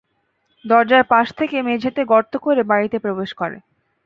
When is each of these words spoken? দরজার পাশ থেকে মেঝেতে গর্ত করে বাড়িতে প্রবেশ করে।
দরজার 0.65 1.03
পাশ 1.03 1.27
থেকে 1.39 1.55
মেঝেতে 1.61 2.01
গর্ত 2.05 2.33
করে 2.37 2.61
বাড়িতে 2.63 2.97
প্রবেশ 2.99 3.31
করে। 3.33 3.57